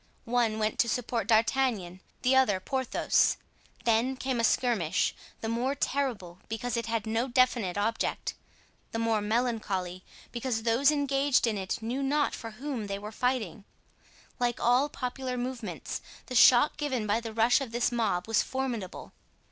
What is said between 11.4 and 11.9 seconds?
in it